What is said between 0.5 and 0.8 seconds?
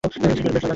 Sir.